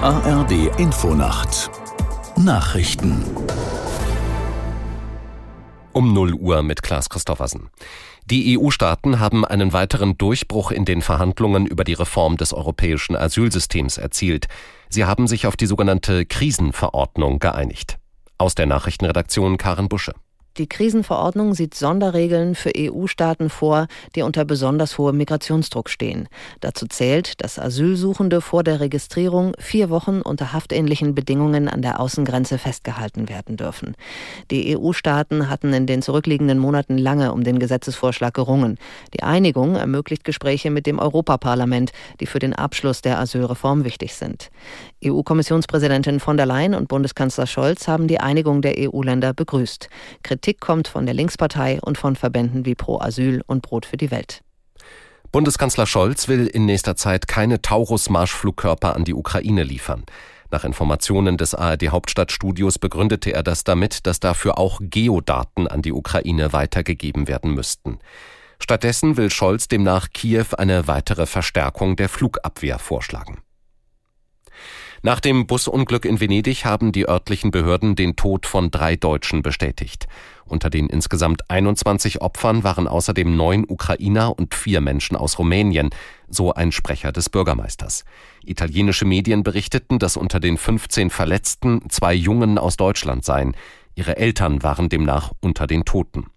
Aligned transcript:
ARD 0.00 0.78
Infonacht 0.78 1.70
Nachrichten 2.36 3.24
um 5.92 6.12
0 6.12 6.34
Uhr 6.34 6.62
mit 6.62 6.82
Klaas 6.82 7.08
Christoffersen. 7.08 7.68
Die 8.24 8.58
EU-Staaten 8.58 9.20
haben 9.20 9.44
einen 9.44 9.72
weiteren 9.72 10.18
Durchbruch 10.18 10.70
in 10.70 10.84
den 10.84 11.02
Verhandlungen 11.02 11.66
über 11.66 11.84
die 11.84 11.92
Reform 11.92 12.36
des 12.36 12.52
europäischen 12.52 13.14
Asylsystems 13.14 13.98
erzielt. 13.98 14.46
Sie 14.88 15.04
haben 15.04 15.26
sich 15.26 15.46
auf 15.46 15.56
die 15.56 15.66
sogenannte 15.66 16.24
Krisenverordnung 16.26 17.38
geeinigt. 17.38 17.98
Aus 18.38 18.54
der 18.54 18.66
Nachrichtenredaktion 18.66 19.58
Karen 19.58 19.88
Busche. 19.88 20.14
Die 20.56 20.68
Krisenverordnung 20.68 21.52
sieht 21.54 21.74
Sonderregeln 21.74 22.54
für 22.54 22.70
EU-Staaten 22.76 23.50
vor, 23.50 23.88
die 24.14 24.22
unter 24.22 24.44
besonders 24.44 24.98
hohem 24.98 25.16
Migrationsdruck 25.16 25.90
stehen. 25.90 26.28
Dazu 26.60 26.86
zählt, 26.86 27.42
dass 27.42 27.58
Asylsuchende 27.58 28.40
vor 28.40 28.62
der 28.62 28.78
Registrierung 28.78 29.54
vier 29.58 29.90
Wochen 29.90 30.20
unter 30.20 30.52
haftähnlichen 30.52 31.16
Bedingungen 31.16 31.68
an 31.68 31.82
der 31.82 31.98
Außengrenze 31.98 32.58
festgehalten 32.58 33.28
werden 33.28 33.56
dürfen. 33.56 33.96
Die 34.52 34.76
EU-Staaten 34.78 35.50
hatten 35.50 35.72
in 35.72 35.88
den 35.88 36.02
zurückliegenden 36.02 36.60
Monaten 36.60 36.98
lange 36.98 37.32
um 37.32 37.42
den 37.42 37.58
Gesetzesvorschlag 37.58 38.32
gerungen. 38.32 38.78
Die 39.12 39.24
Einigung 39.24 39.74
ermöglicht 39.74 40.22
Gespräche 40.22 40.70
mit 40.70 40.86
dem 40.86 41.00
Europaparlament, 41.00 41.90
die 42.20 42.26
für 42.26 42.38
den 42.38 42.54
Abschluss 42.54 43.02
der 43.02 43.18
Asylreform 43.18 43.82
wichtig 43.82 44.14
sind. 44.14 44.50
EU-Kommissionspräsidentin 45.04 46.20
von 46.20 46.36
der 46.36 46.46
Leyen 46.46 46.74
und 46.74 46.86
Bundeskanzler 46.86 47.48
Scholz 47.48 47.88
haben 47.88 48.06
die 48.06 48.20
Einigung 48.20 48.62
der 48.62 48.74
EU-Länder 48.78 49.34
begrüßt. 49.34 49.88
Kritik 50.44 50.60
kommt 50.60 50.88
von 50.88 51.06
der 51.06 51.14
Linkspartei 51.14 51.78
und 51.80 51.96
von 51.96 52.16
Verbänden 52.16 52.66
wie 52.66 52.74
Pro 52.74 53.00
Asyl 53.00 53.42
und 53.46 53.62
Brot 53.62 53.86
für 53.86 53.96
die 53.96 54.10
Welt. 54.10 54.42
Bundeskanzler 55.32 55.86
Scholz 55.86 56.28
will 56.28 56.46
in 56.46 56.66
nächster 56.66 56.96
Zeit 56.96 57.26
keine 57.26 57.62
Taurus-Marschflugkörper 57.62 58.94
an 58.94 59.04
die 59.04 59.14
Ukraine 59.14 59.62
liefern. 59.62 60.04
Nach 60.50 60.64
Informationen 60.64 61.38
des 61.38 61.54
ARD 61.54 61.88
Hauptstadtstudios 61.88 62.78
begründete 62.78 63.32
er 63.32 63.42
das 63.42 63.64
damit, 63.64 64.06
dass 64.06 64.20
dafür 64.20 64.58
auch 64.58 64.80
Geodaten 64.82 65.66
an 65.66 65.80
die 65.80 65.94
Ukraine 65.94 66.52
weitergegeben 66.52 67.26
werden 67.26 67.54
müssten. 67.54 67.98
Stattdessen 68.58 69.16
will 69.16 69.30
Scholz 69.30 69.68
demnach 69.68 70.10
Kiew 70.12 70.48
eine 70.58 70.86
weitere 70.86 71.24
Verstärkung 71.24 71.96
der 71.96 72.10
Flugabwehr 72.10 72.78
vorschlagen. 72.78 73.38
Nach 75.06 75.20
dem 75.20 75.46
Busunglück 75.46 76.06
in 76.06 76.18
Venedig 76.18 76.64
haben 76.64 76.90
die 76.90 77.06
örtlichen 77.06 77.50
Behörden 77.50 77.94
den 77.94 78.16
Tod 78.16 78.46
von 78.46 78.70
drei 78.70 78.96
Deutschen 78.96 79.42
bestätigt. 79.42 80.06
Unter 80.46 80.70
den 80.70 80.88
insgesamt 80.88 81.50
21 81.50 82.22
Opfern 82.22 82.64
waren 82.64 82.88
außerdem 82.88 83.36
neun 83.36 83.66
Ukrainer 83.68 84.38
und 84.38 84.54
vier 84.54 84.80
Menschen 84.80 85.14
aus 85.14 85.38
Rumänien, 85.38 85.90
so 86.30 86.54
ein 86.54 86.72
Sprecher 86.72 87.12
des 87.12 87.28
Bürgermeisters. 87.28 88.06
Italienische 88.46 89.04
Medien 89.04 89.42
berichteten, 89.42 89.98
dass 89.98 90.16
unter 90.16 90.40
den 90.40 90.56
15 90.56 91.10
Verletzten 91.10 91.82
zwei 91.90 92.14
Jungen 92.14 92.56
aus 92.56 92.78
Deutschland 92.78 93.26
seien. 93.26 93.54
Ihre 93.94 94.16
Eltern 94.16 94.62
waren 94.62 94.88
demnach 94.88 95.32
unter 95.42 95.66
den 95.66 95.84
Toten. 95.84 96.28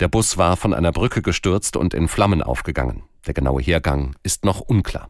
Der 0.00 0.08
Bus 0.08 0.36
war 0.36 0.58
von 0.58 0.74
einer 0.74 0.92
Brücke 0.92 1.22
gestürzt 1.22 1.78
und 1.78 1.94
in 1.94 2.08
Flammen 2.08 2.42
aufgegangen. 2.42 3.04
Der 3.26 3.32
genaue 3.32 3.62
Hergang 3.62 4.16
ist 4.22 4.44
noch 4.44 4.60
unklar. 4.60 5.08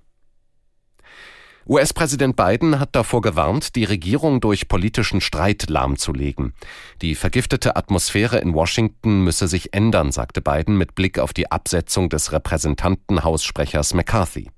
US-Präsident 1.69 2.35
Biden 2.35 2.81
hat 2.81 2.97
davor 2.97 3.21
gewarnt, 3.21 3.77
die 3.77 3.85
Regierung 3.85 4.41
durch 4.41 4.67
politischen 4.67 5.21
Streit 5.21 5.71
lahmzulegen. 5.71 6.55
Die 7.03 7.15
vergiftete 7.15 7.77
Atmosphäre 7.77 8.39
in 8.39 8.53
Washington 8.53 9.23
müsse 9.23 9.47
sich 9.47 9.73
ändern, 9.73 10.11
sagte 10.11 10.41
Biden 10.41 10.77
mit 10.77 10.97
Blick 10.97 11.21
auf 11.21 11.33
die 11.33 11.53
Absetzung 11.53 12.09
des 12.09 12.33
Repräsentantenhaussprechers 12.33 13.95
McCarthy. 13.95 14.51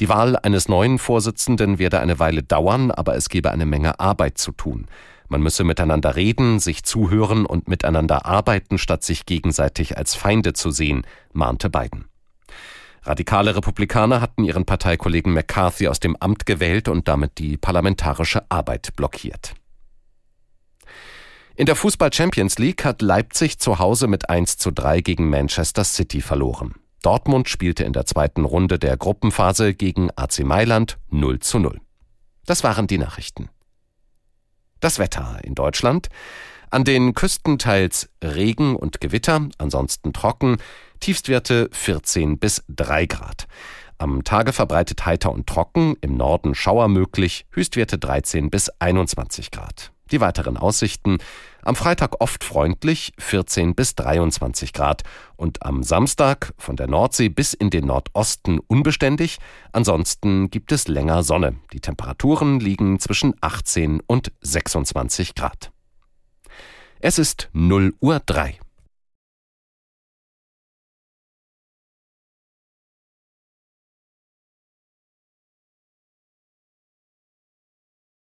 Die 0.00 0.08
Wahl 0.08 0.36
eines 0.36 0.68
neuen 0.68 0.98
Vorsitzenden 0.98 1.78
werde 1.78 2.00
eine 2.00 2.18
Weile 2.18 2.42
dauern, 2.42 2.90
aber 2.90 3.16
es 3.16 3.28
gebe 3.30 3.50
eine 3.50 3.64
Menge 3.64 3.98
Arbeit 3.98 4.36
zu 4.36 4.52
tun. 4.52 4.86
Man 5.28 5.40
müsse 5.40 5.64
miteinander 5.64 6.16
reden, 6.16 6.60
sich 6.60 6.84
zuhören 6.84 7.46
und 7.46 7.68
miteinander 7.68 8.26
arbeiten, 8.26 8.76
statt 8.76 9.02
sich 9.02 9.24
gegenseitig 9.24 9.96
als 9.96 10.14
Feinde 10.14 10.52
zu 10.52 10.70
sehen, 10.70 11.06
mahnte 11.32 11.70
Biden. 11.70 12.04
Radikale 13.04 13.54
Republikaner 13.54 14.20
hatten 14.20 14.44
ihren 14.44 14.64
Parteikollegen 14.64 15.32
McCarthy 15.32 15.88
aus 15.88 16.00
dem 16.00 16.16
Amt 16.16 16.46
gewählt 16.46 16.88
und 16.88 17.06
damit 17.06 17.38
die 17.38 17.56
parlamentarische 17.56 18.50
Arbeit 18.50 18.96
blockiert. 18.96 19.54
In 21.56 21.66
der 21.66 21.76
Fußball 21.76 22.12
Champions 22.12 22.58
League 22.58 22.84
hat 22.84 23.02
Leipzig 23.02 23.58
zu 23.58 23.78
Hause 23.78 24.08
mit 24.08 24.28
1 24.28 24.56
zu 24.56 24.72
3 24.72 25.02
gegen 25.02 25.28
Manchester 25.28 25.84
City 25.84 26.20
verloren. 26.20 26.74
Dortmund 27.02 27.48
spielte 27.48 27.84
in 27.84 27.92
der 27.92 28.06
zweiten 28.06 28.44
Runde 28.44 28.78
der 28.78 28.96
Gruppenphase 28.96 29.74
gegen 29.74 30.10
AC 30.16 30.40
Mailand 30.40 30.98
0 31.10 31.38
zu 31.40 31.58
0. 31.58 31.80
Das 32.46 32.64
waren 32.64 32.86
die 32.86 32.98
Nachrichten. 32.98 33.50
Das 34.80 34.98
Wetter 34.98 35.38
in 35.44 35.54
Deutschland. 35.54 36.08
An 36.74 36.82
den 36.82 37.14
Küsten 37.14 37.56
teils 37.60 38.08
Regen 38.20 38.74
und 38.74 39.00
Gewitter, 39.00 39.46
ansonsten 39.58 40.12
trocken. 40.12 40.56
Tiefstwerte 40.98 41.68
14 41.70 42.40
bis 42.40 42.64
3 42.68 43.06
Grad. 43.06 43.46
Am 43.98 44.24
Tage 44.24 44.52
verbreitet 44.52 45.06
heiter 45.06 45.30
und 45.30 45.46
trocken, 45.46 45.94
im 46.00 46.16
Norden 46.16 46.56
Schauer 46.56 46.88
möglich, 46.88 47.46
Höchstwerte 47.52 47.96
13 47.96 48.50
bis 48.50 48.70
21 48.80 49.52
Grad. 49.52 49.92
Die 50.10 50.20
weiteren 50.20 50.56
Aussichten 50.56 51.18
am 51.62 51.76
Freitag 51.76 52.20
oft 52.20 52.42
freundlich 52.42 53.12
14 53.20 53.76
bis 53.76 53.94
23 53.94 54.72
Grad 54.72 55.04
und 55.36 55.64
am 55.64 55.84
Samstag 55.84 56.54
von 56.58 56.74
der 56.74 56.88
Nordsee 56.88 57.28
bis 57.28 57.54
in 57.54 57.70
den 57.70 57.86
Nordosten 57.86 58.58
unbeständig. 58.58 59.38
Ansonsten 59.70 60.50
gibt 60.50 60.72
es 60.72 60.88
länger 60.88 61.22
Sonne. 61.22 61.54
Die 61.72 61.80
Temperaturen 61.80 62.58
liegen 62.58 62.98
zwischen 62.98 63.32
18 63.40 64.02
und 64.08 64.32
26 64.40 65.36
Grad. 65.36 65.70
Es 67.06 67.18
ist 67.18 67.50
0 67.52 67.92
Uhr 68.00 68.18
3. 68.24 68.58